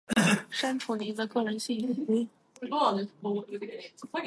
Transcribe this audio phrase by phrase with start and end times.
[0.49, 2.27] 删除您的个人信息；